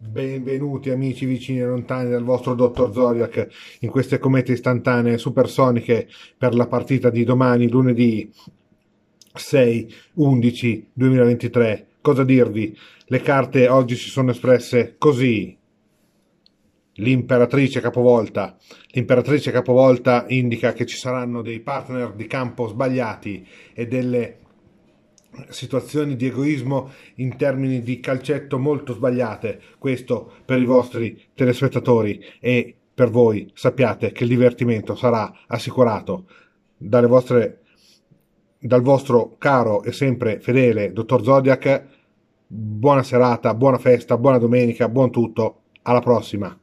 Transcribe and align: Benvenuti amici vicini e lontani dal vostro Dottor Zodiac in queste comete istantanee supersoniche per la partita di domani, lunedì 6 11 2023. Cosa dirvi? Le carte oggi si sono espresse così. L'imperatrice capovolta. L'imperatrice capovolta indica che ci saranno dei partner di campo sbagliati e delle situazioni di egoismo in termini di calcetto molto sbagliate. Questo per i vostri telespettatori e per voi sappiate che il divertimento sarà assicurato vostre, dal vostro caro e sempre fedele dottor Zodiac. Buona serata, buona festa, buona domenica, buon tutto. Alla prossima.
Benvenuti 0.00 0.90
amici 0.90 1.26
vicini 1.26 1.58
e 1.58 1.64
lontani 1.64 2.08
dal 2.08 2.22
vostro 2.22 2.54
Dottor 2.54 2.92
Zodiac 2.92 3.48
in 3.80 3.90
queste 3.90 4.20
comete 4.20 4.52
istantanee 4.52 5.18
supersoniche 5.18 6.06
per 6.36 6.54
la 6.54 6.68
partita 6.68 7.10
di 7.10 7.24
domani, 7.24 7.68
lunedì 7.68 8.30
6 9.34 9.94
11 10.14 10.90
2023. 10.92 11.86
Cosa 12.00 12.22
dirvi? 12.22 12.78
Le 13.06 13.20
carte 13.22 13.66
oggi 13.66 13.96
si 13.96 14.08
sono 14.08 14.30
espresse 14.30 14.94
così. 14.98 15.58
L'imperatrice 16.92 17.80
capovolta. 17.80 18.56
L'imperatrice 18.92 19.50
capovolta 19.50 20.26
indica 20.28 20.74
che 20.74 20.86
ci 20.86 20.96
saranno 20.96 21.42
dei 21.42 21.58
partner 21.58 22.12
di 22.12 22.28
campo 22.28 22.68
sbagliati 22.68 23.44
e 23.74 23.88
delle 23.88 24.38
situazioni 25.48 26.16
di 26.16 26.26
egoismo 26.26 26.90
in 27.16 27.36
termini 27.36 27.82
di 27.82 28.00
calcetto 28.00 28.58
molto 28.58 28.94
sbagliate. 28.94 29.60
Questo 29.78 30.32
per 30.44 30.60
i 30.60 30.64
vostri 30.64 31.20
telespettatori 31.34 32.22
e 32.40 32.74
per 32.94 33.10
voi 33.10 33.50
sappiate 33.54 34.12
che 34.12 34.24
il 34.24 34.30
divertimento 34.30 34.96
sarà 34.96 35.32
assicurato 35.46 36.26
vostre, 36.78 37.60
dal 38.58 38.82
vostro 38.82 39.36
caro 39.38 39.82
e 39.82 39.92
sempre 39.92 40.40
fedele 40.40 40.92
dottor 40.92 41.22
Zodiac. 41.22 41.86
Buona 42.46 43.02
serata, 43.02 43.54
buona 43.54 43.78
festa, 43.78 44.16
buona 44.16 44.38
domenica, 44.38 44.88
buon 44.88 45.10
tutto. 45.10 45.62
Alla 45.82 46.00
prossima. 46.00 46.58